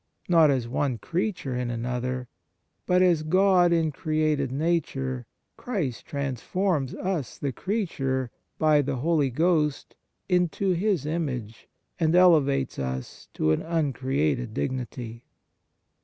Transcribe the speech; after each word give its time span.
II 0.01 0.05
THE 0.05 0.31
MARVELS 0.35 0.65
OF 0.65 0.71
DIVINE 0.71 0.71
GRACE 0.93 0.99
creature 1.11 1.55
in 1.55 1.69
another, 1.69 2.27
but 2.87 3.03
as 3.03 3.21
God 3.21 3.71
in 3.71 3.91
created 3.91 4.51
nature 4.51 5.27
Christ 5.57 6.07
transforms 6.07 6.95
us, 6.95 7.37
the 7.37 7.51
creature, 7.51 8.31
by 8.57 8.81
the 8.81 8.95
Holy 8.95 9.29
Ghost 9.29 9.95
into 10.27 10.71
His 10.71 11.05
image, 11.05 11.67
and 11.99 12.15
elevates 12.15 12.79
us 12.79 13.27
to 13.35 13.51
an 13.51 13.61
uncreated 13.61 14.55
dignity." 14.55 15.23